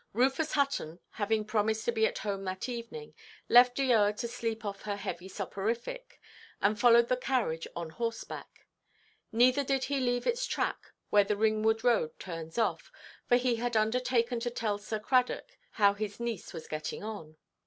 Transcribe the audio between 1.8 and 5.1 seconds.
to be at home that evening, left Eoa to sleep off her